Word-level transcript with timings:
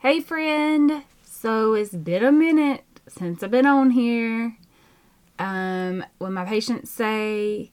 Hey, 0.00 0.20
friend. 0.20 1.04
So 1.24 1.72
it's 1.72 1.94
been 1.94 2.22
a 2.22 2.30
minute 2.30 2.84
since 3.08 3.42
I've 3.42 3.50
been 3.50 3.64
on 3.64 3.92
here. 3.92 4.58
Um, 5.38 6.04
when 6.18 6.34
my 6.34 6.44
patients 6.44 6.90
say 6.90 7.72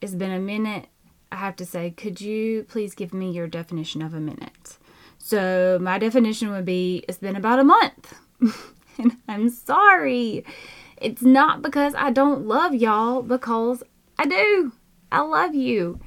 it's 0.00 0.16
been 0.16 0.32
a 0.32 0.40
minute, 0.40 0.86
I 1.30 1.36
have 1.36 1.54
to 1.56 1.64
say, 1.64 1.92
could 1.92 2.20
you 2.20 2.64
please 2.64 2.96
give 2.96 3.14
me 3.14 3.30
your 3.30 3.46
definition 3.46 4.02
of 4.02 4.12
a 4.12 4.18
minute? 4.18 4.76
So 5.18 5.78
my 5.80 6.00
definition 6.00 6.50
would 6.50 6.64
be 6.64 7.04
it's 7.06 7.18
been 7.18 7.36
about 7.36 7.60
a 7.60 7.64
month. 7.64 8.12
and 8.98 9.18
I'm 9.28 9.48
sorry. 9.48 10.44
It's 10.96 11.22
not 11.22 11.62
because 11.62 11.94
I 11.94 12.10
don't 12.10 12.44
love 12.44 12.74
y'all, 12.74 13.22
because 13.22 13.84
I 14.18 14.26
do. 14.26 14.72
I 15.12 15.20
love 15.20 15.54
you. 15.54 16.00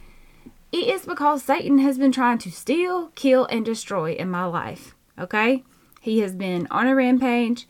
It 0.73 0.89
is 0.89 1.05
because 1.05 1.43
Satan 1.43 1.79
has 1.79 1.97
been 1.97 2.11
trying 2.11 2.39
to 2.39 2.51
steal, 2.51 3.07
kill, 3.15 3.45
and 3.45 3.63
destroy 3.63 4.11
in 4.11 4.29
my 4.29 4.43
life. 4.43 4.94
Okay? 5.19 5.63
He 6.01 6.19
has 6.19 6.35
been 6.35 6.67
on 6.69 6.87
a 6.87 6.95
rampage, 6.95 7.67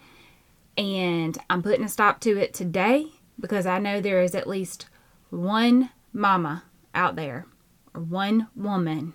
and 0.78 1.38
I'm 1.50 1.64
putting 1.64 1.86
a 1.86 1.90
stop 1.90 2.20
to 2.22 2.38
it 2.38 2.54
today 2.54 3.08
because 3.40 3.66
I 3.66 3.80
know 3.80 4.02
there 4.02 4.22
is 4.22 4.36
at 4.36 4.48
least 4.48 4.88
one 5.30 5.90
mama 6.12 6.64
out 6.94 7.16
there, 7.16 7.46
or 7.94 8.02
one 8.02 8.48
woman 8.56 9.14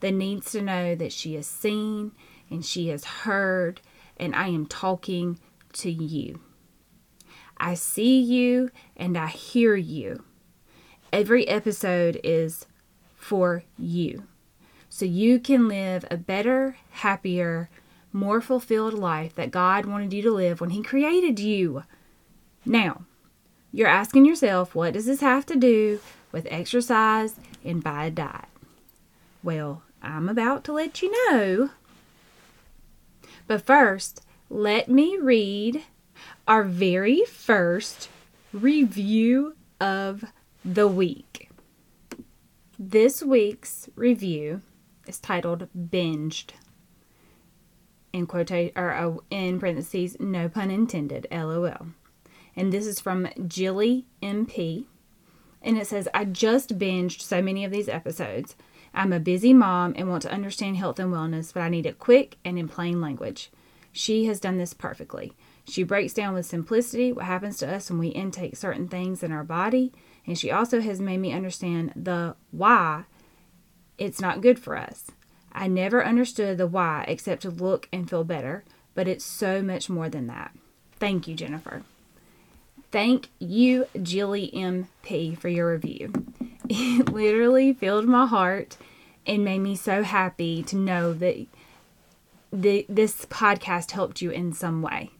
that 0.00 0.12
needs 0.12 0.50
to 0.52 0.62
know 0.62 0.94
that 0.94 1.12
she 1.12 1.36
is 1.36 1.46
seen 1.46 2.12
and 2.50 2.64
she 2.64 2.90
is 2.90 3.04
heard, 3.04 3.80
and 4.16 4.34
I 4.34 4.48
am 4.48 4.66
talking 4.66 5.38
to 5.74 5.90
you. 5.90 6.40
I 7.58 7.74
see 7.74 8.18
you 8.18 8.70
and 8.96 9.16
I 9.16 9.28
hear 9.28 9.76
you. 9.76 10.24
Every 11.12 11.46
episode 11.46 12.18
is 12.24 12.66
for 13.14 13.64
you. 13.78 14.24
So 14.92 15.04
you 15.04 15.38
can 15.38 15.68
live 15.68 16.04
a 16.10 16.16
better, 16.16 16.76
happier, 16.90 17.70
more 18.12 18.40
fulfilled 18.40 18.92
life 18.92 19.34
that 19.36 19.52
God 19.52 19.86
wanted 19.86 20.12
you 20.12 20.20
to 20.22 20.32
live 20.32 20.60
when 20.60 20.70
He 20.70 20.82
created 20.82 21.38
you. 21.38 21.84
Now, 22.66 23.02
you're 23.72 23.88
asking 23.88 24.26
yourself, 24.26 24.74
what 24.74 24.92
does 24.92 25.06
this 25.06 25.20
have 25.20 25.46
to 25.46 25.56
do 25.56 26.00
with 26.32 26.48
exercise 26.50 27.36
and 27.64 27.84
bad 27.84 28.16
diet? 28.16 28.46
Well, 29.44 29.82
I'm 30.02 30.28
about 30.28 30.64
to 30.64 30.72
let 30.72 31.00
you 31.02 31.30
know. 31.30 31.70
But 33.46 33.62
first, 33.62 34.22
let 34.50 34.88
me 34.88 35.16
read 35.16 35.84
our 36.48 36.64
very 36.64 37.24
first 37.24 38.08
review 38.52 39.54
of 39.80 40.24
the 40.64 40.88
week. 40.88 41.48
This 42.76 43.22
week's 43.22 43.88
review 43.94 44.62
is 45.10 45.18
titled 45.18 45.68
Binged. 45.76 46.52
In 48.12 48.26
quote 48.26 48.50
or 48.76 48.92
uh, 48.92 49.16
in 49.28 49.58
parentheses, 49.58 50.16
no 50.20 50.48
pun 50.48 50.70
intended, 50.70 51.26
lol. 51.32 51.88
And 52.56 52.72
this 52.72 52.86
is 52.86 53.00
from 53.00 53.28
Jilly 53.46 54.06
MP. 54.22 54.84
And 55.62 55.76
it 55.76 55.86
says, 55.86 56.08
I 56.14 56.24
just 56.24 56.78
binged 56.78 57.20
so 57.20 57.42
many 57.42 57.64
of 57.64 57.72
these 57.72 57.88
episodes. 57.88 58.56
I'm 58.94 59.12
a 59.12 59.20
busy 59.20 59.52
mom 59.52 59.94
and 59.96 60.08
want 60.08 60.22
to 60.22 60.32
understand 60.32 60.76
health 60.76 60.98
and 60.98 61.12
wellness, 61.12 61.52
but 61.52 61.60
I 61.60 61.68
need 61.68 61.86
it 61.86 61.98
quick 61.98 62.38
and 62.44 62.58
in 62.58 62.68
plain 62.68 63.00
language. 63.00 63.50
She 63.92 64.26
has 64.26 64.40
done 64.40 64.58
this 64.58 64.74
perfectly. 64.74 65.32
She 65.64 65.82
breaks 65.82 66.14
down 66.14 66.34
with 66.34 66.46
simplicity 66.46 67.12
what 67.12 67.26
happens 67.26 67.58
to 67.58 67.72
us 67.72 67.90
when 67.90 67.98
we 67.98 68.08
intake 68.08 68.56
certain 68.56 68.88
things 68.88 69.22
in 69.22 69.32
our 69.32 69.44
body, 69.44 69.92
and 70.26 70.38
she 70.38 70.50
also 70.50 70.80
has 70.80 71.00
made 71.00 71.18
me 71.18 71.32
understand 71.32 71.92
the 71.94 72.36
why 72.50 73.04
it's 74.00 74.20
not 74.20 74.40
good 74.40 74.58
for 74.58 74.76
us. 74.76 75.12
I 75.52 75.68
never 75.68 76.04
understood 76.04 76.58
the 76.58 76.66
why 76.66 77.04
except 77.06 77.42
to 77.42 77.50
look 77.50 77.88
and 77.92 78.08
feel 78.08 78.24
better, 78.24 78.64
but 78.94 79.06
it's 79.06 79.24
so 79.24 79.62
much 79.62 79.88
more 79.88 80.08
than 80.08 80.26
that. 80.26 80.52
Thank 80.98 81.28
you, 81.28 81.34
Jennifer. 81.36 81.82
Thank 82.90 83.28
you, 83.38 83.86
Jilly 84.02 84.50
MP, 84.52 85.38
for 85.38 85.48
your 85.48 85.70
review. 85.72 86.12
It 86.72 87.12
literally 87.12 87.72
filled 87.72 88.06
my 88.06 88.26
heart 88.26 88.76
and 89.26 89.44
made 89.44 89.58
me 89.58 89.74
so 89.74 90.04
happy 90.04 90.62
to 90.62 90.76
know 90.76 91.12
that 91.14 91.44
the, 92.52 92.86
this 92.88 93.26
podcast 93.26 93.90
helped 93.90 94.22
you 94.22 94.30
in 94.30 94.52
some 94.52 94.80
way. 94.80 95.10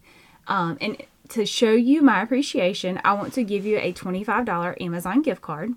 Um, 0.46 0.78
and 0.80 1.02
to 1.30 1.44
show 1.44 1.72
you 1.72 2.02
my 2.02 2.22
appreciation, 2.22 3.00
I 3.04 3.14
want 3.14 3.32
to 3.34 3.42
give 3.42 3.66
you 3.66 3.78
a 3.78 3.92
$25 3.92 4.80
Amazon 4.80 5.22
gift 5.22 5.42
card. 5.42 5.74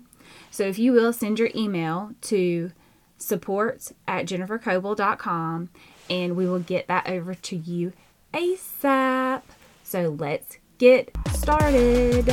So 0.52 0.62
if 0.62 0.78
you 0.78 0.92
will, 0.92 1.12
send 1.12 1.40
your 1.40 1.50
email 1.56 2.12
to 2.22 2.70
support 3.24 3.92
at 4.06 4.26
jennifercoble.com 4.26 5.70
and 6.10 6.36
we 6.36 6.46
will 6.46 6.58
get 6.58 6.86
that 6.88 7.08
over 7.08 7.34
to 7.34 7.56
you 7.56 7.92
ASAP. 8.32 9.42
So 9.82 10.16
let's 10.18 10.58
get 10.78 11.10
started. 11.32 12.26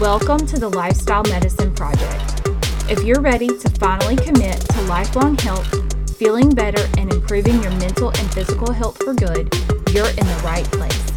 Welcome 0.00 0.46
to 0.46 0.58
the 0.58 0.70
Lifestyle 0.74 1.22
Medicine 1.24 1.74
Project. 1.74 2.48
If 2.90 3.04
you're 3.04 3.20
ready 3.20 3.48
to 3.48 3.70
finally 3.78 4.16
commit 4.16 4.58
to 4.60 4.80
lifelong 4.82 5.36
health, 5.36 6.16
feeling 6.16 6.50
better, 6.50 6.82
and 6.96 7.12
improving 7.12 7.62
your 7.62 7.72
mental 7.72 8.08
and 8.08 8.34
physical 8.34 8.72
health 8.72 8.96
for 9.02 9.14
good, 9.14 9.54
you're 9.92 10.08
in 10.08 10.26
the 10.26 10.40
right 10.44 10.64
place. 10.64 11.09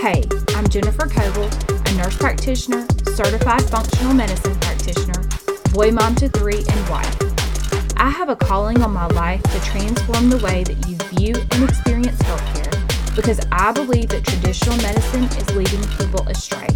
Hey, 0.00 0.22
I'm 0.56 0.66
Jennifer 0.66 1.06
Coble, 1.06 1.44
a 1.68 1.94
nurse 1.94 2.16
practitioner, 2.16 2.86
certified 3.12 3.60
functional 3.64 4.14
medicine 4.14 4.58
practitioner, 4.60 5.22
boy 5.74 5.90
mom 5.90 6.14
to 6.14 6.28
three, 6.30 6.64
and 6.66 6.88
wife. 6.88 7.14
I 7.98 8.08
have 8.08 8.30
a 8.30 8.34
calling 8.34 8.80
on 8.80 8.92
my 8.92 9.08
life 9.08 9.42
to 9.42 9.60
transform 9.60 10.30
the 10.30 10.38
way 10.38 10.64
that 10.64 10.88
you 10.88 10.96
view 11.12 11.34
and 11.52 11.68
experience 11.68 12.16
healthcare 12.22 13.14
because 13.14 13.40
I 13.52 13.72
believe 13.72 14.08
that 14.08 14.24
traditional 14.24 14.78
medicine 14.78 15.24
is 15.24 15.54
leading 15.54 15.86
people 15.98 16.26
astray. 16.28 16.68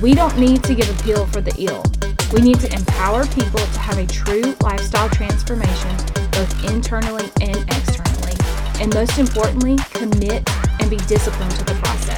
We 0.00 0.14
don't 0.14 0.38
need 0.38 0.64
to 0.64 0.74
give 0.74 0.88
a 0.88 1.02
pill 1.02 1.26
for 1.26 1.42
the 1.42 1.54
ill. 1.58 1.84
We 2.32 2.40
need 2.40 2.58
to 2.60 2.72
empower 2.72 3.26
people 3.26 3.60
to 3.60 3.78
have 3.78 3.98
a 3.98 4.06
true 4.06 4.56
lifestyle 4.62 5.10
transformation, 5.10 5.94
both 6.32 6.72
internally 6.72 7.30
and 7.42 7.58
externally. 7.68 8.32
And 8.80 8.94
most 8.94 9.18
importantly, 9.18 9.76
commit 9.90 10.48
and 10.80 10.88
be 10.88 10.96
disciplined 11.04 11.52
to 11.56 11.64
the 11.64 11.74
process. 11.74 12.09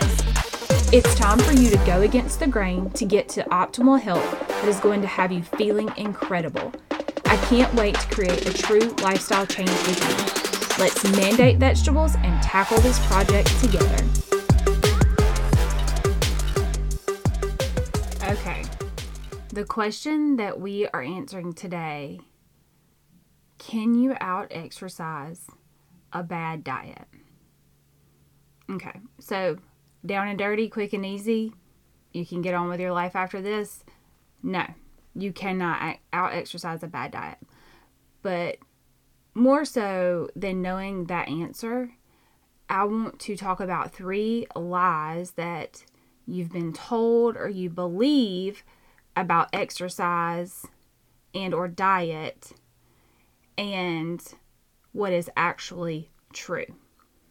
It's 0.94 1.14
time 1.14 1.38
for 1.38 1.53
you 1.53 1.70
to 1.70 1.78
go 1.86 2.03
against 2.03 2.38
the 2.38 2.47
grain 2.47 2.91
to 2.91 3.06
get 3.06 3.26
to 3.30 3.42
optimal 3.44 3.98
health 3.98 4.47
that 4.47 4.69
is 4.69 4.78
going 4.78 5.00
to 5.00 5.06
have 5.06 5.32
you 5.32 5.42
feeling 5.42 5.91
incredible. 5.97 6.70
I 7.25 7.38
can't 7.48 7.72
wait 7.72 7.94
to 7.94 8.06
create 8.08 8.47
a 8.47 8.53
true 8.53 8.94
lifestyle 9.03 9.47
change 9.47 9.70
with 9.70 9.98
you. 9.98 10.84
Let's 10.84 11.03
mandate 11.16 11.56
vegetables 11.56 12.14
and 12.16 12.42
tackle 12.42 12.78
this 12.80 12.98
project 13.06 13.48
together. 13.62 14.04
Okay. 18.24 18.62
The 19.48 19.64
question 19.64 20.36
that 20.36 20.60
we 20.60 20.88
are 20.88 21.03
answering 21.03 21.54
today 21.54 22.20
can 23.56 23.94
you 23.94 24.14
out 24.20 24.48
exercise 24.50 25.47
a 26.12 26.22
bad 26.22 26.62
diet? 26.62 27.06
Okay. 28.70 29.00
So, 29.20 29.56
down 30.04 30.28
and 30.28 30.38
dirty, 30.38 30.68
quick 30.68 30.92
and 30.92 31.06
easy, 31.06 31.52
you 32.12 32.26
can 32.26 32.42
get 32.42 32.54
on 32.54 32.68
with 32.68 32.80
your 32.80 32.92
life 32.92 33.16
after 33.16 33.40
this. 33.40 33.84
No, 34.42 34.64
you 35.14 35.32
cannot 35.32 35.98
out 36.12 36.34
exercise 36.34 36.82
a 36.82 36.88
bad 36.88 37.12
diet. 37.12 37.38
But 38.22 38.58
more 39.34 39.64
so 39.64 40.28
than 40.36 40.62
knowing 40.62 41.06
that 41.06 41.28
answer, 41.28 41.92
I 42.68 42.84
want 42.84 43.18
to 43.20 43.36
talk 43.36 43.60
about 43.60 43.92
three 43.92 44.46
lies 44.54 45.32
that 45.32 45.84
you've 46.26 46.52
been 46.52 46.72
told 46.72 47.36
or 47.36 47.48
you 47.48 47.68
believe 47.68 48.64
about 49.16 49.50
exercise 49.52 50.66
and 51.34 51.52
or 51.52 51.68
diet 51.68 52.52
and 53.59 54.22
what 54.92 55.12
is 55.12 55.30
actually 55.36 56.10
true. 56.32 56.66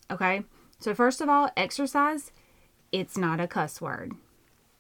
Okay? 0.10 0.44
So 0.80 0.94
first 0.94 1.22
of 1.22 1.30
all, 1.30 1.50
exercise, 1.56 2.32
it's 2.92 3.18
not 3.18 3.40
a 3.40 3.48
cuss 3.48 3.82
word. 3.82 4.14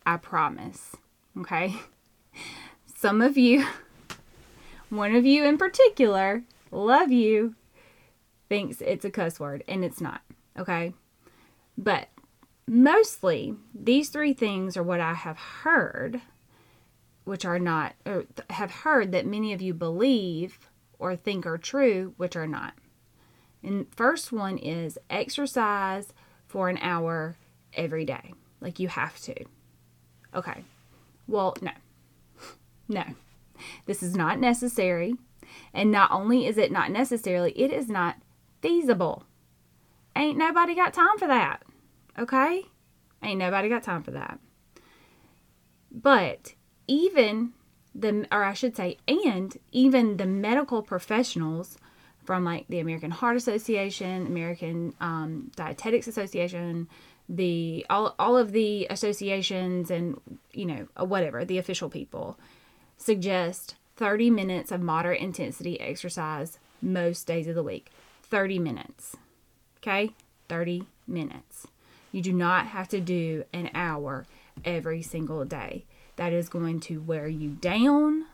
I 0.06 0.18
promise. 0.18 0.96
Okay? 1.40 1.76
Some 2.96 3.22
of 3.22 3.38
you, 3.38 3.66
one 4.90 5.16
of 5.16 5.26
you 5.26 5.44
in 5.44 5.58
particular, 5.58 6.44
love 6.72 7.12
you, 7.12 7.56
thinks 8.50 8.82
it's 8.82 9.06
a 9.06 9.12
cuss 9.12 9.40
word 9.40 9.64
and 9.68 9.84
it's 9.84 10.02
not. 10.02 10.22
Okay? 10.58 10.94
But 11.78 12.10
mostly 12.68 13.56
these 13.74 14.10
three 14.10 14.34
things 14.34 14.76
are 14.76 14.84
what 14.84 15.00
I 15.00 15.14
have 15.14 15.38
heard, 15.38 16.22
which 17.24 17.46
are 17.46 17.60
not, 17.60 17.94
or 18.06 18.26
have 18.50 18.72
heard 18.72 19.12
that 19.14 19.26
many 19.26 19.54
of 19.54 19.62
you 19.62 19.74
believe 19.74 20.60
or 21.00 21.16
think 21.16 21.46
are 21.46 21.58
true, 21.58 22.14
which 22.18 22.36
are 22.36 22.48
not. 22.48 22.74
And 23.64 23.88
first 23.96 24.32
one 24.32 24.58
is 24.58 24.98
exercise 25.10 26.14
for 26.48 26.68
an 26.70 26.78
hour 26.82 27.38
every 27.74 28.06
day. 28.06 28.34
Like 28.60 28.80
you 28.80 28.88
have 28.88 29.20
to. 29.22 29.36
Okay. 30.34 30.64
Well, 31.28 31.56
no. 31.62 31.72
No. 32.88 33.04
This 33.86 34.04
is 34.04 34.16
not 34.16 34.40
necessary. 34.40 35.16
And 35.74 35.92
not 35.92 36.12
only 36.12 36.46
is 36.46 36.58
it 36.58 36.72
not 36.72 36.92
necessarily, 36.92 37.52
it 37.52 37.72
is 37.72 37.88
not 37.88 38.18
feasible. 38.62 39.24
Ain't 40.16 40.38
nobody 40.38 40.76
got 40.76 40.94
time 40.94 41.18
for 41.18 41.28
that. 41.28 41.64
Okay? 42.20 42.66
Ain't 43.24 43.40
nobody 43.40 43.70
got 43.70 43.84
time 43.84 44.04
for 44.04 44.12
that. 44.12 44.40
But 45.92 46.56
even 46.88 47.54
the, 47.96 48.28
or 48.32 48.44
I 48.44 48.54
should 48.54 48.76
say, 48.76 48.98
and 49.08 49.58
even 49.72 50.18
the 50.18 50.26
medical 50.26 50.82
professionals 50.82 51.78
from 52.24 52.44
like 52.44 52.68
the 52.68 52.80
American 52.80 53.12
Heart 53.12 53.38
Association, 53.38 54.28
American 54.28 54.94
um, 55.02 55.52
Dietetics 55.56 56.08
Association, 56.08 56.88
the 57.34 57.86
all 57.90 58.14
all 58.20 58.38
of 58.38 58.52
the 58.52 58.86
associations 58.90 59.90
and 59.90 60.20
you 60.52 60.66
know 60.66 60.88
whatever 61.06 61.46
the 61.46 61.58
official 61.58 61.90
people 61.90 62.38
suggest 62.98 63.76
30 63.96 64.30
minutes 64.30 64.72
of 64.72 64.82
moderate 64.82 65.22
intensity 65.22 65.80
exercise 65.80 66.60
most 66.82 67.28
days 67.28 67.48
of 67.48 67.56
the 67.56 67.64
week. 67.64 67.92
30 68.24 68.60
minutes. 68.60 69.16
Okay? 69.78 70.12
30 70.50 70.86
minutes. 71.08 71.68
You 72.12 72.22
do 72.22 72.34
not 72.34 72.68
have 72.68 72.88
to 72.90 73.00
do 73.00 73.46
an 73.54 73.70
hour 73.74 74.26
every 74.66 75.02
single 75.02 75.46
day. 75.46 75.86
That 76.16 76.34
is 76.34 76.50
going 76.50 76.80
to 76.82 77.02
wear 77.02 77.28
you 77.28 77.52
down 77.52 78.26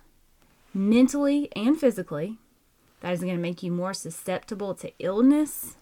mentally 0.73 1.49
and 1.55 1.79
physically. 1.79 2.37
That 3.01 3.13
is 3.13 3.19
going 3.21 3.35
to 3.35 3.41
make 3.41 3.61
you 3.61 3.71
more 3.71 3.93
susceptible 3.93 4.73
to 4.75 4.91
illness, 4.99 5.75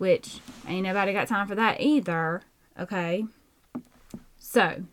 which 0.00 0.40
ain't 0.66 0.84
nobody 0.84 1.12
got 1.12 1.28
time 1.28 1.46
for 1.46 1.54
that 1.54 1.78
either. 1.78 2.40
Okay? 2.78 3.26
So, 4.38 4.84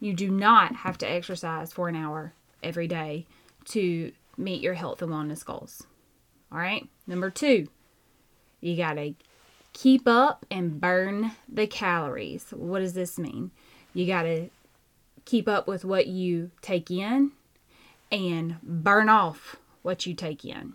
you 0.00 0.12
do 0.12 0.30
not 0.30 0.76
have 0.76 0.98
to 0.98 1.10
exercise 1.10 1.72
for 1.72 1.88
an 1.88 1.96
hour 1.96 2.34
every 2.62 2.86
day 2.86 3.24
to 3.70 4.12
meet 4.36 4.60
your 4.60 4.74
health 4.74 5.00
and 5.00 5.10
wellness 5.10 5.42
goals. 5.42 5.86
All 6.52 6.58
right? 6.58 6.86
Number 7.06 7.30
two, 7.30 7.68
you 8.60 8.76
got 8.76 8.94
to 8.94 9.14
keep 9.72 10.06
up 10.06 10.44
and 10.50 10.78
burn 10.78 11.32
the 11.48 11.66
calories. 11.66 12.44
What 12.50 12.80
does 12.80 12.92
this 12.92 13.18
mean? 13.18 13.50
You 13.94 14.06
got 14.06 14.24
to 14.24 14.50
keep 15.24 15.48
up 15.48 15.66
with 15.66 15.86
what 15.86 16.06
you 16.06 16.50
take 16.60 16.90
in 16.90 17.32
and 18.10 18.60
burn 18.62 19.08
off 19.08 19.56
what 19.80 20.04
you 20.04 20.12
take 20.12 20.44
in. 20.44 20.74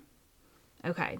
Okay. 0.84 1.20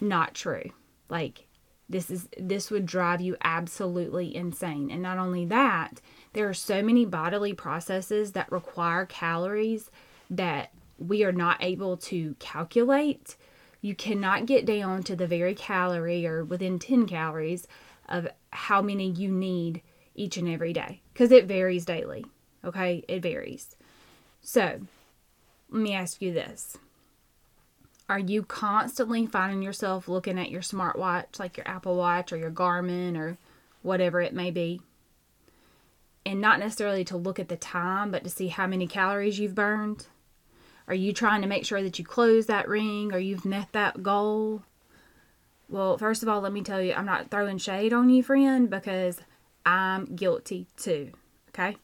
Not 0.00 0.34
true. 0.34 0.70
Like 1.08 1.46
this 1.88 2.10
is 2.10 2.28
this 2.38 2.70
would 2.70 2.86
drive 2.86 3.20
you 3.20 3.36
absolutely 3.42 4.34
insane. 4.34 4.90
And 4.90 5.02
not 5.02 5.18
only 5.18 5.46
that, 5.46 6.00
there 6.34 6.48
are 6.48 6.54
so 6.54 6.82
many 6.82 7.04
bodily 7.04 7.54
processes 7.54 8.32
that 8.32 8.52
require 8.52 9.06
calories 9.06 9.90
that 10.30 10.70
we 10.98 11.24
are 11.24 11.32
not 11.32 11.62
able 11.62 11.96
to 11.96 12.34
calculate. 12.38 13.36
You 13.80 13.94
cannot 13.94 14.46
get 14.46 14.66
down 14.66 15.02
to 15.04 15.16
the 15.16 15.26
very 15.26 15.54
calorie 15.54 16.26
or 16.26 16.44
within 16.44 16.78
10 16.78 17.06
calories 17.06 17.66
of 18.08 18.28
how 18.50 18.82
many 18.82 19.10
you 19.10 19.30
need 19.30 19.82
each 20.14 20.36
and 20.36 20.48
every 20.48 20.72
day 20.72 21.00
because 21.12 21.30
it 21.30 21.46
varies 21.46 21.84
daily. 21.84 22.26
Okay, 22.64 23.04
it 23.08 23.22
varies. 23.22 23.76
So, 24.42 24.80
let 25.70 25.82
me 25.82 25.94
ask 25.94 26.20
you 26.20 26.32
this 26.32 26.76
Are 28.08 28.18
you 28.18 28.42
constantly 28.42 29.26
finding 29.26 29.62
yourself 29.62 30.08
looking 30.08 30.38
at 30.38 30.50
your 30.50 30.62
smartwatch, 30.62 31.38
like 31.38 31.56
your 31.56 31.68
Apple 31.68 31.96
Watch 31.96 32.32
or 32.32 32.38
your 32.38 32.50
Garmin 32.50 33.18
or 33.18 33.36
whatever 33.82 34.20
it 34.20 34.32
may 34.32 34.50
be? 34.50 34.80
And 36.24 36.40
not 36.40 36.58
necessarily 36.58 37.04
to 37.04 37.16
look 37.16 37.38
at 37.38 37.48
the 37.48 37.56
time, 37.56 38.10
but 38.10 38.24
to 38.24 38.30
see 38.30 38.48
how 38.48 38.66
many 38.66 38.86
calories 38.86 39.38
you've 39.38 39.54
burned? 39.54 40.06
Are 40.86 40.94
you 40.94 41.12
trying 41.12 41.42
to 41.42 41.48
make 41.48 41.66
sure 41.66 41.82
that 41.82 41.98
you 41.98 42.04
close 42.04 42.46
that 42.46 42.66
ring 42.66 43.12
or 43.12 43.18
you've 43.18 43.44
met 43.44 43.72
that 43.72 44.02
goal? 44.02 44.62
Well, 45.68 45.98
first 45.98 46.22
of 46.22 46.30
all, 46.30 46.40
let 46.40 46.52
me 46.52 46.62
tell 46.62 46.80
you, 46.80 46.94
I'm 46.94 47.04
not 47.04 47.30
throwing 47.30 47.58
shade 47.58 47.92
on 47.92 48.08
you, 48.08 48.22
friend, 48.22 48.70
because 48.70 49.20
I'm 49.66 50.16
guilty 50.16 50.66
too. 50.78 51.12
Okay? 51.50 51.76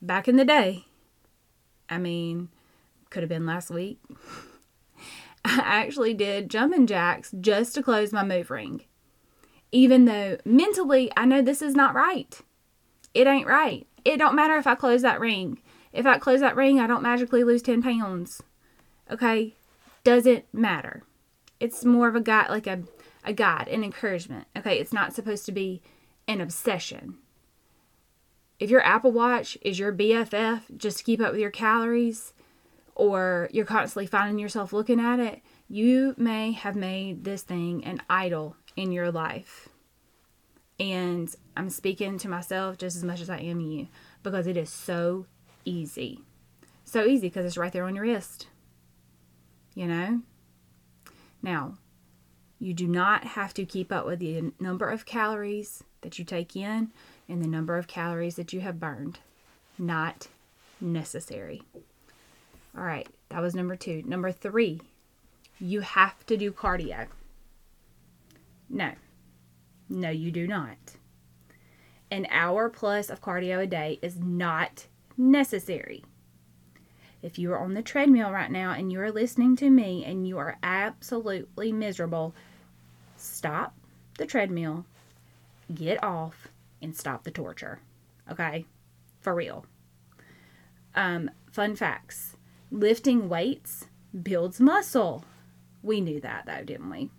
Back 0.00 0.26
in 0.26 0.36
the 0.36 0.44
day, 0.44 0.86
I 1.90 1.98
mean, 1.98 2.48
could 3.10 3.22
have 3.22 3.28
been 3.28 3.44
last 3.44 3.70
week. 3.70 4.00
I 5.60 5.82
actually 5.82 6.14
did 6.14 6.50
jumping 6.50 6.86
jacks 6.86 7.32
just 7.40 7.74
to 7.74 7.82
close 7.82 8.12
my 8.12 8.24
move 8.24 8.50
ring. 8.50 8.82
Even 9.72 10.04
though 10.04 10.38
mentally 10.44 11.10
I 11.16 11.24
know 11.24 11.42
this 11.42 11.62
is 11.62 11.74
not 11.74 11.94
right. 11.94 12.40
It 13.14 13.26
ain't 13.26 13.46
right. 13.46 13.86
It 14.04 14.18
don't 14.18 14.36
matter 14.36 14.56
if 14.56 14.66
I 14.66 14.74
close 14.74 15.02
that 15.02 15.20
ring. 15.20 15.60
If 15.92 16.06
I 16.06 16.18
close 16.18 16.40
that 16.40 16.56
ring, 16.56 16.80
I 16.80 16.86
don't 16.86 17.02
magically 17.02 17.44
lose 17.44 17.62
10 17.62 17.82
pounds. 17.82 18.42
Okay? 19.10 19.54
Doesn't 20.04 20.44
matter. 20.52 21.02
It's 21.58 21.84
more 21.84 22.08
of 22.08 22.16
a 22.16 22.20
guide, 22.20 22.50
like 22.50 22.66
a, 22.66 22.82
a 23.24 23.32
guide, 23.32 23.68
an 23.68 23.82
encouragement. 23.82 24.46
Okay? 24.56 24.78
It's 24.78 24.92
not 24.92 25.14
supposed 25.14 25.46
to 25.46 25.52
be 25.52 25.80
an 26.28 26.40
obsession 26.40 27.18
if 28.58 28.70
your 28.70 28.82
Apple 28.82 29.12
Watch 29.12 29.58
is 29.62 29.78
your 29.78 29.92
BFF 29.92 30.76
just 30.76 31.04
keep 31.04 31.20
up 31.20 31.32
with 31.32 31.40
your 31.40 31.50
calories, 31.50 32.32
or 32.96 33.48
you're 33.52 33.66
constantly 33.66 34.06
finding 34.06 34.38
yourself 34.38 34.72
looking 34.72 34.98
at 34.98 35.20
it, 35.20 35.42
you 35.68 36.14
may 36.16 36.52
have 36.52 36.74
made 36.74 37.24
this 37.24 37.42
thing 37.42 37.84
an 37.84 38.00
idol 38.08 38.56
in 38.74 38.90
your 38.90 39.12
life. 39.12 39.68
And 40.80 41.32
I'm 41.56 41.68
speaking 41.68 42.18
to 42.18 42.28
myself 42.28 42.78
just 42.78 42.96
as 42.96 43.04
much 43.04 43.20
as 43.20 43.28
I 43.28 43.38
am 43.38 43.60
you 43.60 43.88
because 44.22 44.46
it 44.46 44.56
is 44.56 44.70
so 44.70 45.26
easy. 45.64 46.20
So 46.84 47.04
easy 47.04 47.28
because 47.28 47.44
it's 47.44 47.58
right 47.58 47.72
there 47.72 47.84
on 47.84 47.94
your 47.94 48.04
wrist. 48.04 48.48
You 49.74 49.86
know? 49.86 50.22
Now, 51.42 51.74
you 52.58 52.72
do 52.72 52.86
not 52.86 53.24
have 53.24 53.52
to 53.54 53.66
keep 53.66 53.92
up 53.92 54.06
with 54.06 54.20
the 54.20 54.52
number 54.58 54.88
of 54.88 55.04
calories 55.04 55.84
that 56.00 56.18
you 56.18 56.24
take 56.24 56.56
in 56.56 56.92
and 57.28 57.42
the 57.42 57.48
number 57.48 57.76
of 57.76 57.88
calories 57.88 58.36
that 58.36 58.54
you 58.54 58.60
have 58.60 58.80
burned. 58.80 59.18
Not 59.78 60.28
necessary. 60.80 61.60
All 62.76 62.84
right, 62.84 63.08
that 63.30 63.40
was 63.40 63.54
number 63.54 63.74
two. 63.74 64.02
Number 64.04 64.30
three, 64.30 64.80
you 65.58 65.80
have 65.80 66.26
to 66.26 66.36
do 66.36 66.52
cardio. 66.52 67.06
No, 68.68 68.92
no, 69.88 70.10
you 70.10 70.30
do 70.30 70.46
not. 70.46 70.76
An 72.10 72.26
hour 72.30 72.68
plus 72.68 73.08
of 73.08 73.22
cardio 73.22 73.62
a 73.62 73.66
day 73.66 73.98
is 74.02 74.18
not 74.18 74.86
necessary. 75.16 76.04
If 77.22 77.38
you 77.38 77.52
are 77.52 77.58
on 77.58 77.72
the 77.72 77.82
treadmill 77.82 78.30
right 78.30 78.50
now 78.50 78.72
and 78.72 78.92
you 78.92 79.00
are 79.00 79.10
listening 79.10 79.56
to 79.56 79.70
me 79.70 80.04
and 80.04 80.28
you 80.28 80.36
are 80.36 80.58
absolutely 80.62 81.72
miserable, 81.72 82.34
stop 83.16 83.74
the 84.18 84.26
treadmill, 84.26 84.84
get 85.74 86.02
off, 86.04 86.48
and 86.82 86.94
stop 86.94 87.24
the 87.24 87.30
torture. 87.30 87.80
Okay? 88.30 88.66
For 89.20 89.34
real. 89.34 89.64
Um, 90.94 91.30
fun 91.50 91.74
facts 91.74 92.35
lifting 92.70 93.28
weights 93.28 93.86
builds 94.22 94.60
muscle. 94.60 95.24
We 95.82 96.00
knew 96.00 96.20
that, 96.20 96.46
though, 96.46 96.64
didn't 96.64 96.90
we? 96.90 97.10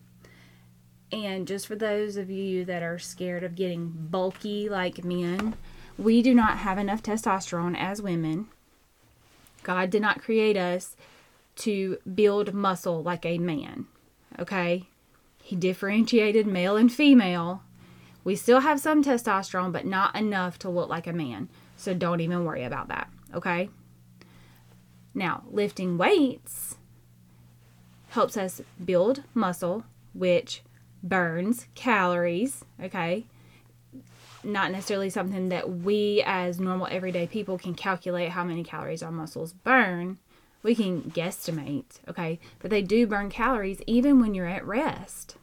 And 1.11 1.47
just 1.47 1.67
for 1.67 1.75
those 1.75 2.17
of 2.17 2.29
you 2.29 2.65
that 2.65 2.83
are 2.83 2.99
scared 2.99 3.43
of 3.43 3.55
getting 3.55 3.93
bulky 4.09 4.67
like 4.67 5.03
men, 5.03 5.55
we 5.97 6.21
do 6.21 6.33
not 6.33 6.57
have 6.57 6.77
enough 6.77 7.01
testosterone 7.01 7.77
as 7.77 8.01
women. 8.01 8.47
God 9.63 9.89
did 9.89 10.01
not 10.01 10.21
create 10.21 10.57
us 10.57 10.95
to 11.57 11.97
build 12.13 12.53
muscle 12.53 13.01
like 13.01 13.25
a 13.25 13.37
man. 13.37 13.87
Okay? 14.37 14.87
He 15.41 15.55
differentiated 15.55 16.45
male 16.45 16.75
and 16.75 16.91
female 16.91 17.63
we 18.27 18.35
still 18.35 18.59
have 18.59 18.81
some 18.81 19.01
testosterone, 19.01 19.71
but 19.71 19.85
not 19.85 20.13
enough 20.13 20.59
to 20.59 20.69
look 20.69 20.89
like 20.89 21.07
a 21.07 21.13
man. 21.13 21.47
So 21.77 21.93
don't 21.93 22.19
even 22.19 22.43
worry 22.43 22.65
about 22.65 22.89
that. 22.89 23.09
Okay? 23.33 23.69
Now, 25.17 25.41
lifting 25.49 25.97
weights 25.97 26.77
helps 28.09 28.37
us 28.37 28.61
build 28.85 29.23
muscle, 29.33 29.83
which 30.13 30.61
burns 31.01 31.65
calories. 31.73 32.63
Okay? 32.79 33.25
Not 34.43 34.71
necessarily 34.71 35.09
something 35.09 35.49
that 35.49 35.71
we, 35.71 36.21
as 36.23 36.59
normal 36.59 36.87
everyday 36.91 37.25
people, 37.25 37.57
can 37.57 37.73
calculate 37.73 38.29
how 38.29 38.43
many 38.43 38.63
calories 38.63 39.01
our 39.01 39.11
muscles 39.11 39.53
burn. 39.53 40.19
We 40.61 40.75
can 40.75 41.01
guesstimate, 41.09 41.99
okay? 42.07 42.39
But 42.59 42.69
they 42.69 42.83
do 42.83 43.07
burn 43.07 43.31
calories 43.31 43.81
even 43.87 44.19
when 44.21 44.35
you're 44.35 44.45
at 44.45 44.67
rest. 44.67 45.35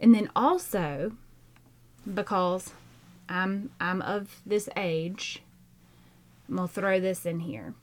And 0.00 0.14
then 0.14 0.30
also, 0.34 1.12
because 2.12 2.72
I'm 3.28 3.70
I'm 3.78 4.00
of 4.00 4.40
this 4.46 4.70
age, 4.78 5.42
I'm 6.48 6.56
gonna 6.56 6.68
throw 6.68 6.98
this 6.98 7.26
in 7.26 7.40
here. 7.40 7.74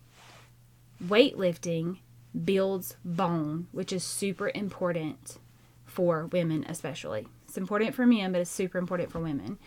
Weightlifting 1.03 1.99
builds 2.45 2.97
bone, 3.03 3.67
which 3.71 3.93
is 3.93 4.03
super 4.03 4.51
important 4.53 5.37
for 5.85 6.27
women, 6.27 6.65
especially. 6.67 7.27
It's 7.47 7.57
important 7.57 7.95
for 7.95 8.05
men, 8.05 8.31
but 8.31 8.41
it's 8.41 8.51
super 8.51 8.77
important 8.77 9.11
for 9.11 9.19
women, 9.19 9.57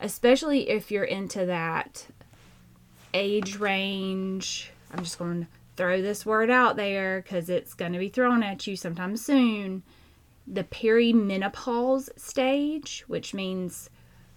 especially 0.00 0.68
if 0.68 0.90
you're 0.90 1.04
into 1.04 1.46
that 1.46 2.06
age 3.14 3.56
range. 3.56 4.70
I'm 4.92 5.04
just 5.04 5.18
going 5.18 5.42
to 5.42 5.46
throw 5.76 6.02
this 6.02 6.26
word 6.26 6.50
out 6.50 6.76
there 6.76 7.22
because 7.22 7.48
it's 7.48 7.74
going 7.74 7.92
to 7.92 7.98
be 7.98 8.08
thrown 8.08 8.42
at 8.42 8.66
you 8.66 8.76
sometime 8.76 9.16
soon. 9.16 9.82
The 10.46 10.64
perimenopause 10.64 12.18
stage, 12.18 13.04
which 13.06 13.32
means, 13.32 13.88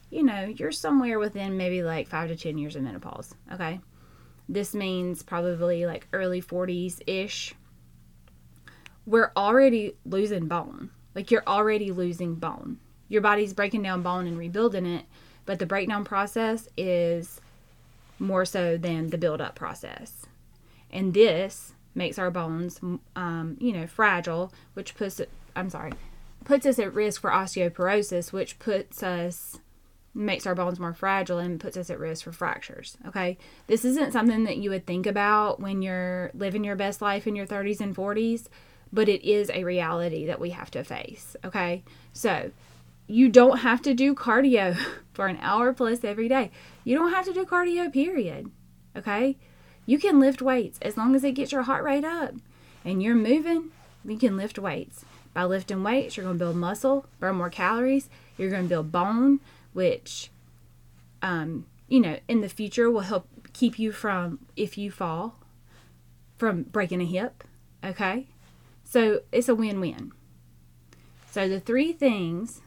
you 0.09 0.23
know, 0.23 0.45
you're 0.45 0.71
somewhere 0.71 1.19
within 1.19 1.57
maybe 1.57 1.83
like 1.83 2.07
five 2.07 2.29
to 2.29 2.35
10 2.35 2.57
years 2.57 2.75
of 2.75 2.83
menopause. 2.83 3.33
Okay. 3.51 3.79
This 4.47 4.75
means 4.75 5.23
probably 5.23 5.85
like 5.85 6.07
early 6.13 6.41
40s 6.41 7.01
ish. 7.07 7.55
We're 9.05 9.31
already 9.35 9.95
losing 10.05 10.47
bone. 10.47 10.91
Like 11.13 11.31
you're 11.31 11.43
already 11.47 11.91
losing 11.91 12.35
bone. 12.35 12.79
Your 13.07 13.21
body's 13.21 13.53
breaking 13.53 13.83
down 13.83 14.01
bone 14.01 14.27
and 14.27 14.37
rebuilding 14.37 14.85
it, 14.85 15.05
but 15.45 15.59
the 15.59 15.65
breakdown 15.65 16.03
process 16.03 16.67
is 16.75 17.39
more 18.19 18.45
so 18.45 18.77
than 18.77 19.09
the 19.09 19.17
build 19.17 19.41
up 19.41 19.55
process. 19.55 20.25
And 20.91 21.13
this 21.13 21.73
makes 21.93 22.19
our 22.19 22.31
bones, 22.31 22.79
um, 23.15 23.57
you 23.59 23.71
know, 23.71 23.87
fragile, 23.87 24.51
which 24.73 24.95
puts 24.95 25.21
I'm 25.55 25.69
sorry, 25.69 25.93
puts 26.43 26.65
us 26.65 26.79
at 26.79 26.93
risk 26.93 27.21
for 27.21 27.29
osteoporosis, 27.29 28.33
which 28.33 28.59
puts 28.59 29.01
us 29.01 29.59
makes 30.15 30.47
our 30.47 30.55
bones 30.55 30.79
more 30.79 30.93
fragile 30.93 31.37
and 31.37 31.59
puts 31.59 31.75
us 31.75 31.89
at 31.89 31.99
risk 31.99 32.23
for 32.23 32.31
fractures. 32.31 32.97
Okay. 33.07 33.37
This 33.67 33.83
isn't 33.83 34.13
something 34.13 34.45
that 34.45 34.57
you 34.57 34.69
would 34.69 34.87
think 34.87 35.05
about 35.05 35.59
when 35.59 35.81
you're 35.81 36.31
living 36.33 36.63
your 36.63 36.77
best 36.77 37.01
life 37.01 37.27
in 37.27 37.35
your 37.35 37.45
30s 37.45 37.81
and 37.81 37.95
40s, 37.95 38.47
but 38.93 39.09
it 39.09 39.23
is 39.27 39.51
a 39.51 39.65
reality 39.65 40.25
that 40.25 40.39
we 40.39 40.51
have 40.51 40.71
to 40.71 40.83
face. 40.83 41.35
Okay. 41.43 41.83
So 42.13 42.51
you 43.07 43.27
don't 43.29 43.59
have 43.59 43.81
to 43.83 43.93
do 43.93 44.15
cardio 44.15 44.77
for 45.13 45.27
an 45.27 45.37
hour 45.41 45.73
plus 45.73 46.03
every 46.03 46.29
day. 46.29 46.49
You 46.83 46.97
don't 46.97 47.11
have 47.11 47.25
to 47.25 47.33
do 47.33 47.45
cardio, 47.45 47.91
period. 47.91 48.49
Okay? 48.95 49.35
You 49.85 49.99
can 49.99 50.19
lift 50.19 50.41
weights 50.41 50.79
as 50.81 50.97
long 50.97 51.13
as 51.13 51.23
it 51.23 51.33
gets 51.33 51.51
your 51.51 51.63
heart 51.63 51.83
rate 51.83 52.05
up 52.05 52.33
and 52.85 53.03
you're 53.03 53.15
moving, 53.15 53.71
you 54.05 54.17
can 54.17 54.37
lift 54.37 54.57
weights. 54.57 55.03
By 55.33 55.43
lifting 55.43 55.83
weights, 55.83 56.15
you're 56.15 56.23
going 56.23 56.37
to 56.37 56.45
build 56.45 56.55
muscle, 56.55 57.05
burn 57.19 57.35
more 57.35 57.49
calories, 57.49 58.09
you're 58.37 58.49
going 58.49 58.63
to 58.63 58.69
build 58.69 58.91
bone, 58.91 59.41
which, 59.75 60.31
um, 61.21 61.65
you 61.87 61.99
know, 61.99 62.17
in 62.27 62.41
the 62.41 62.49
future 62.49 62.89
will 62.89 63.01
help 63.01 63.27
keep 63.53 63.77
you 63.77 63.91
from, 63.91 64.39
if 64.55 64.77
you 64.77 64.89
fall, 64.89 65.37
from 66.37 66.63
breaking 66.63 67.01
a 67.01 67.05
hip. 67.05 67.43
Okay? 67.83 68.27
So 68.83 69.21
it's 69.31 69.49
a 69.49 69.55
win 69.55 69.79
win. 69.79 70.13
So 71.29 71.49
the 71.49 71.59
three 71.59 71.91
things 71.91 72.61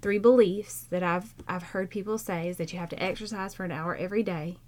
three 0.00 0.18
beliefs 0.18 0.86
that 0.90 1.02
I've 1.02 1.32
I've 1.48 1.62
heard 1.62 1.88
people 1.88 2.18
say 2.18 2.48
is 2.48 2.56
that 2.58 2.72
you 2.72 2.78
have 2.78 2.90
to 2.90 3.02
exercise 3.02 3.54
for 3.54 3.64
an 3.64 3.72
hour 3.72 3.96
every 3.96 4.22
day, 4.22 4.58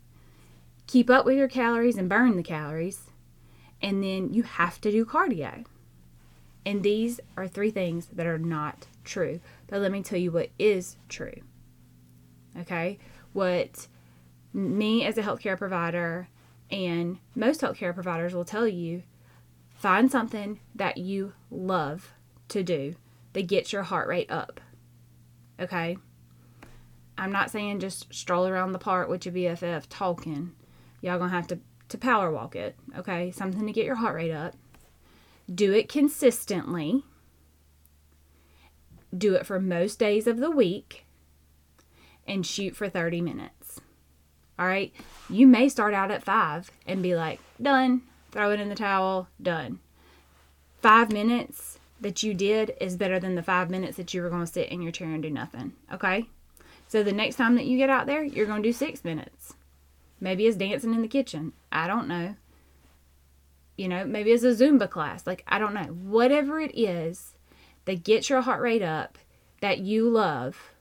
keep 0.87 1.11
up 1.11 1.27
with 1.27 1.37
your 1.37 1.49
calories 1.49 1.97
and 1.97 2.09
burn 2.09 2.37
the 2.37 2.43
calories, 2.43 3.11
and 3.83 4.03
then 4.03 4.33
you 4.33 4.45
have 4.45 4.81
to 4.81 4.91
do 4.91 5.05
cardio. 5.05 5.67
And 6.65 6.83
these 6.83 7.21
are 7.37 7.47
three 7.47 7.71
things 7.71 8.07
that 8.13 8.27
are 8.27 8.39
not 8.39 8.87
true. 9.05 9.41
But 9.67 9.81
let 9.81 9.93
me 9.93 10.03
tell 10.03 10.19
you 10.19 10.31
what 10.31 10.51
is 10.59 10.97
true. 11.09 11.41
Okay? 12.61 12.99
What 13.33 13.89
me 14.53 15.05
as 15.05 15.19
a 15.19 15.23
healthcare 15.23 15.59
provider 15.59 16.29
and 16.71 17.19
most 17.35 17.61
healthcare 17.61 17.95
providers 17.95 18.35
will 18.35 18.45
tell 18.45 18.69
you 18.69 19.03
find 19.75 20.11
something 20.11 20.61
that 20.75 20.97
you 20.97 21.33
love 21.51 22.13
to 22.49 22.63
do 22.63 22.95
that 23.33 23.49
gets 23.49 23.73
your 23.73 23.83
heart 23.83 24.09
rate 24.09 24.31
up 24.31 24.61
Okay? 25.61 25.97
I'm 27.17 27.33
not 27.33 27.51
saying 27.51 27.81
just 27.81 28.13
stroll 28.13 28.47
around 28.47 28.73
the 28.73 28.79
park 28.79 29.09
with 29.09 29.25
your 29.25 29.35
BFF 29.35 29.85
talking. 29.89 30.53
Y'all 31.01 31.19
gonna 31.19 31.31
have 31.31 31.47
to, 31.49 31.59
to 31.91 31.99
power 31.99 32.31
walk 32.31 32.57
it, 32.57 32.77
okay? 32.97 33.31
Something 33.31 33.67
to 33.67 33.73
get 33.73 33.87
your 33.87 33.95
heart 33.97 34.17
rate 34.17 34.33
up. 34.33 34.55
Do 35.53 35.73
it 35.73 35.89
consistently. 35.89 37.05
Do 39.17 39.35
it 39.35 39.47
for 39.47 39.61
most 39.61 39.99
days 39.99 40.27
of 40.27 40.39
the 40.39 40.51
week. 40.51 41.05
And 42.27 42.47
shoot 42.47 42.75
for 42.75 42.89
30 42.89 43.21
minutes. 43.21 43.81
All 44.59 44.67
right? 44.67 44.93
You 45.29 45.47
may 45.47 45.69
start 45.69 45.95
out 45.95 46.11
at 46.11 46.23
five 46.23 46.71
and 46.87 47.03
be 47.03 47.15
like, 47.15 47.41
done. 47.61 48.03
Throw 48.33 48.51
it 48.51 48.61
in 48.61 48.69
the 48.69 48.75
towel, 48.75 49.29
done. 49.41 49.79
Five 50.81 51.13
minutes 51.13 51.79
that 52.01 52.23
you 52.23 52.35
did 52.35 52.75
is 52.81 52.97
better 52.97 53.19
than 53.21 53.35
the 53.35 53.43
five 53.43 53.71
minutes 53.71 53.97
that 53.97 54.13
you 54.13 54.23
were 54.23 54.31
going 54.31 54.45
to 54.45 54.53
sit 54.53 54.69
in 54.69 54.83
your 54.83 54.93
chair 54.93 55.09
and 55.09 55.23
do 55.23 55.31
nothing. 55.31 55.73
Okay? 55.93 56.29
So 56.89 57.03
the 57.03 57.13
next 57.13 57.37
time 57.37 57.55
that 57.57 57.67
you 57.67 57.79
get 57.79 57.91
out 57.91 58.07
there, 58.07 58.23
you're 58.23 58.47
going 58.47 58.63
to 58.63 58.69
do 58.69 58.73
six 58.73 59.05
minutes. 59.05 59.55
Maybe 60.21 60.47
it's 60.47 60.57
dancing 60.57 60.95
in 60.95 61.03
the 61.03 61.09
kitchen. 61.09 61.53
I 61.71 61.87
don't 61.87 62.09
know. 62.09 62.37
You 63.77 63.89
know, 63.89 64.05
maybe 64.05 64.31
it's 64.31 64.45
a 64.45 64.55
Zumba 64.55 64.89
class. 64.89 65.27
Like, 65.27 65.43
I 65.49 65.59
don't 65.59 65.75
know. 65.75 65.85
Whatever 65.85 66.61
it 66.61 66.77
is 66.79 67.34
that 67.85 68.05
gets 68.05 68.31
your 68.31 68.43
heart 68.43 68.61
rate 68.61 68.83
up, 68.83 69.19
that 69.61 69.79
you 69.79 70.09
love, 70.09 70.73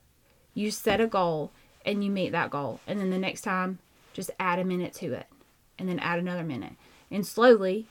you 0.54 0.70
set 0.70 1.00
a 1.00 1.06
goal 1.06 1.50
and 1.84 2.04
you 2.04 2.10
meet 2.10 2.32
that 2.32 2.50
goal. 2.50 2.80
And 2.86 2.98
then 2.98 3.10
the 3.10 3.18
next 3.18 3.42
time, 3.42 3.78
just 4.12 4.30
add 4.38 4.58
a 4.58 4.64
minute 4.64 4.94
to 4.94 5.12
it 5.12 5.26
and 5.78 5.88
then 5.88 5.98
add 5.98 6.18
another 6.18 6.44
minute. 6.44 6.74
And 7.10 7.26
slowly, 7.26 7.86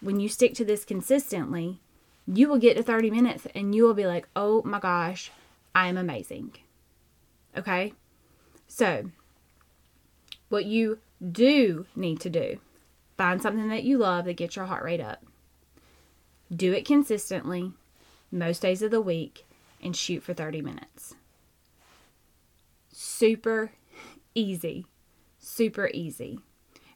when 0.00 0.20
you 0.20 0.28
stick 0.28 0.54
to 0.54 0.64
this 0.64 0.84
consistently, 0.84 1.80
you 2.26 2.48
will 2.48 2.58
get 2.58 2.76
to 2.76 2.82
30 2.82 3.10
minutes 3.10 3.46
and 3.54 3.74
you 3.74 3.84
will 3.84 3.94
be 3.94 4.06
like, 4.06 4.28
oh 4.34 4.62
my 4.64 4.80
gosh, 4.80 5.30
I 5.74 5.88
am 5.88 5.96
amazing. 5.96 6.52
Okay? 7.56 7.92
So, 8.68 9.10
what 10.48 10.64
you 10.64 10.98
do 11.32 11.86
need 11.94 12.20
to 12.20 12.30
do 12.30 12.58
find 13.16 13.40
something 13.40 13.68
that 13.68 13.84
you 13.84 13.98
love 13.98 14.26
that 14.26 14.36
gets 14.36 14.56
your 14.56 14.66
heart 14.66 14.84
rate 14.84 15.00
up. 15.00 15.22
Do 16.54 16.72
it 16.72 16.84
consistently, 16.84 17.72
most 18.30 18.62
days 18.62 18.82
of 18.82 18.90
the 18.90 19.00
week, 19.00 19.46
and 19.82 19.96
shoot 19.96 20.22
for 20.22 20.34
30 20.34 20.62
minutes. 20.62 21.14
Super 22.92 23.72
easy. 24.34 24.86
Super 25.38 25.90
easy. 25.92 26.40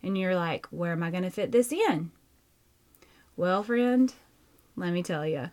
And 0.03 0.17
you're 0.17 0.35
like, 0.35 0.67
where 0.71 0.93
am 0.93 1.03
I 1.03 1.11
going 1.11 1.25
to 1.25 1.31
fit 1.31 1.53
this 1.53 1.73
in? 1.73 2.11
Well, 3.37 3.63
friend, 3.63 4.13
let 4.77 4.93
me 4.93 5.03
tell 5.03 5.27
you. 5.27 5.51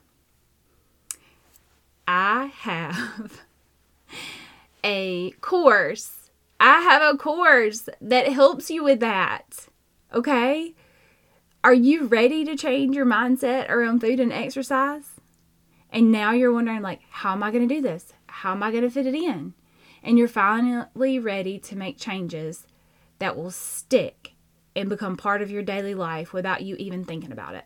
I 2.08 2.46
have 2.46 3.42
a 4.84 5.32
course. 5.42 6.32
I 6.60 6.80
have 6.80 7.02
a 7.14 7.18
course 7.18 7.88
that 8.02 8.30
helps 8.30 8.70
you 8.70 8.84
with 8.84 9.00
that. 9.02 9.68
Okay? 10.14 10.74
Are 11.64 11.74
you 11.74 12.06
ready 12.06 12.46
to 12.46 12.56
change 12.56 12.96
your 12.96 13.06
mindset 13.06 13.70
around 13.70 14.00
food 14.00 14.20
and 14.20 14.32
exercise? 14.32 15.17
And 15.98 16.12
now 16.12 16.32
you're 16.32 16.54
wondering 16.54 16.84
like, 16.84 17.02
how 17.10 17.32
am 17.32 17.42
I 17.42 17.50
going 17.50 17.68
to 17.68 17.74
do 17.74 17.82
this? 17.82 18.14
How 18.28 18.52
am 18.52 18.62
I 18.62 18.70
going 18.70 18.84
to 18.84 18.90
fit 18.92 19.08
it 19.08 19.16
in? 19.16 19.56
And 20.04 20.16
you're 20.16 20.28
finally 20.28 21.18
ready 21.18 21.58
to 21.58 21.76
make 21.76 21.98
changes 21.98 22.68
that 23.18 23.36
will 23.36 23.50
stick 23.50 24.34
and 24.76 24.90
become 24.90 25.18
part 25.18 25.42
of 25.42 25.50
your 25.50 25.64
daily 25.64 25.96
life 25.96 26.34
without 26.34 26.62
you 26.62 26.76
even 26.76 27.04
thinking 27.04 27.32
about 27.32 27.56
it. 27.56 27.66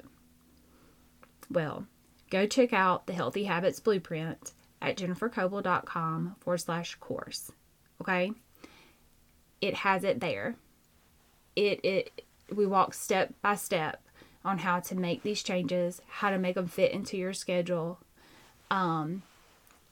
Well, 1.49 1.87
go 2.29 2.47
check 2.47 2.71
out 2.71 3.05
the 3.05 3.11
Healthy 3.11 3.43
Habits 3.43 3.81
Blueprint 3.81 4.53
at 4.81 4.95
jennifercoble.com 4.95 6.37
forward 6.39 6.57
slash 6.59 6.95
course. 6.95 7.51
Okay? 7.99 8.31
It 9.59 9.73
has 9.73 10.05
it 10.05 10.21
there. 10.21 10.55
It, 11.57 11.83
it, 11.83 12.21
we 12.49 12.65
walk 12.65 12.93
step 12.93 13.33
by 13.41 13.55
step 13.55 14.01
on 14.45 14.59
how 14.59 14.79
to 14.79 14.95
make 14.95 15.21
these 15.21 15.43
changes, 15.43 16.01
how 16.07 16.29
to 16.29 16.39
make 16.39 16.55
them 16.55 16.67
fit 16.67 16.93
into 16.93 17.17
your 17.17 17.33
schedule. 17.33 17.99
Um, 18.71 19.21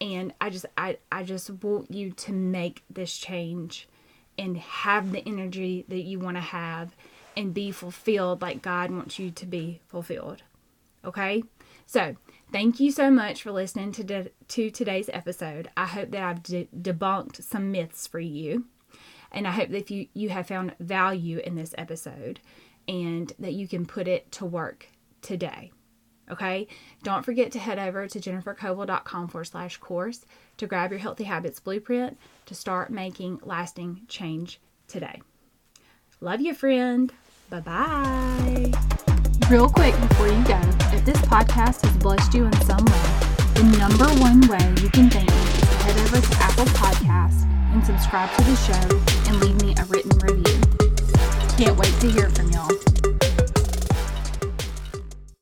and 0.02 0.34
I 0.40 0.50
just, 0.50 0.66
I, 0.78 0.98
I 1.12 1.24
just 1.24 1.50
want 1.50 1.92
you 1.92 2.12
to 2.12 2.32
make 2.32 2.84
this 2.90 3.16
change 3.16 3.88
and 4.38 4.58
have 4.58 5.12
the 5.12 5.22
energy 5.28 5.86
that 5.90 6.02
you 6.02 6.18
want 6.18 6.38
to 6.38 6.42
have 6.42 6.96
and 7.36 7.54
be 7.54 7.72
fulfilled 7.72 8.42
like 8.42 8.62
God 8.62 8.90
wants 8.90 9.20
you 9.20 9.30
to 9.32 9.46
be 9.46 9.82
fulfilled. 9.88 10.44
Okay? 11.04 11.44
So, 11.86 12.16
thank 12.52 12.80
you 12.80 12.92
so 12.92 13.12
much 13.12 13.44
for 13.44 13.52
listening 13.52 13.92
to, 13.94 14.04
de- 14.04 14.32
to 14.48 14.70
today's 14.72 15.10
episode. 15.12 15.70
I 15.76 15.86
hope 15.86 16.12
that 16.12 16.24
I've 16.24 16.44
de- 16.44 16.70
debunked 16.74 17.44
some 17.44 17.72
myths 17.72 18.08
for 18.08 18.20
you. 18.20 18.66
And 19.32 19.46
I 19.46 19.52
hope 19.52 19.70
that 19.70 19.92
you, 19.92 20.08
you 20.14 20.30
have 20.30 20.48
found 20.48 20.74
value 20.80 21.40
in 21.40 21.56
this 21.56 21.76
episode 21.78 22.40
and 22.88 23.32
that 23.40 23.54
you 23.54 23.68
can 23.68 23.86
put 23.86 24.08
it 24.08 24.32
to 24.34 24.46
work 24.46 24.88
today. 25.22 25.72
Okay? 26.32 26.68
Don't 27.04 27.26
forget 27.26 27.52
to 27.54 27.60
head 27.60 27.80
over 27.80 28.08
to 28.08 28.20
jennifercoble.com 28.20 29.28
forward 29.28 29.46
slash 29.46 29.78
course 29.78 30.26
to 30.58 30.68
grab 30.68 30.92
your 30.92 31.00
Healthy 31.00 31.24
Habits 31.26 31.60
Blueprint 31.60 32.18
to 32.46 32.56
start 32.56 32.90
making 32.90 33.40
lasting 33.44 34.02
change 34.08 34.60
today. 34.88 35.22
Love 36.22 36.42
you, 36.42 36.54
friend. 36.54 37.14
Bye 37.50 37.62
bye. 37.62 38.72
Real 39.50 39.70
quick 39.70 40.00
before 40.02 40.28
you 40.28 40.44
go, 40.44 40.60
if 40.94 41.06
this 41.06 41.18
podcast 41.22 41.82
has 41.82 41.98
blessed 41.98 42.34
you 42.34 42.46
in 42.46 42.54
some 42.62 42.86
way, 42.86 43.30
the 43.56 43.76
number 43.80 44.06
one 44.22 44.42
way 44.48 44.82
you 44.84 44.90
can 44.90 45.10
thank 45.10 45.28
me 45.30 45.38
is 45.38 45.62
to 45.62 45.66
head 45.66 45.98
over 46.00 46.22
to 46.22 46.38
Apple 46.44 46.66
Podcasts 46.66 47.46
and 47.74 47.84
subscribe 47.86 48.30
to 48.36 48.44
the 48.44 48.56
show 48.56 49.30
and 49.30 49.40
leave 49.42 49.60
me 49.62 49.74
a 49.80 49.86
written 49.86 50.18
review. 50.20 50.62
Can't 51.58 51.78
wait 51.78 51.94
to 52.02 52.12
hear 52.12 52.30
from 52.30 52.52
y'all. 52.52 52.89